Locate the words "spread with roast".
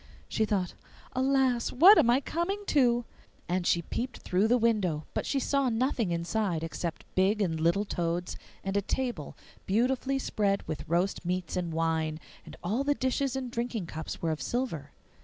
10.17-11.23